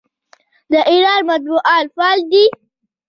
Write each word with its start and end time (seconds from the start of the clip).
د 0.71 0.73
ایران 0.91 1.21
مطبوعات 1.29 1.85
فعال 1.95 2.19
دي. 2.31 2.45